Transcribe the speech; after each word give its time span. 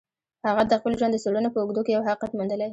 هغه 0.47 0.63
د 0.67 0.73
خپل 0.79 0.93
ژوند 0.99 1.13
د 1.13 1.17
څېړنو 1.23 1.49
په 1.53 1.59
اوږدو 1.61 1.81
کې 1.85 1.91
يو 1.95 2.05
حقيقت 2.07 2.31
موندلی. 2.33 2.67